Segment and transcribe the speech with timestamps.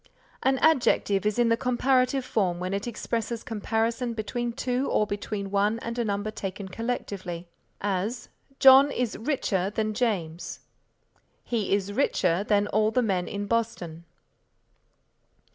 [0.41, 5.51] An adjective is in the comparative form when it expresses comparison between two or between
[5.51, 7.47] one and a number taken collectively,
[7.81, 8.27] as,
[8.57, 10.61] "John is richer than James";
[11.43, 14.05] "he is richer than all the men in Boston."